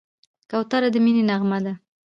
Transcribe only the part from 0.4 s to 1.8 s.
کوتره د مینې نغمه ده.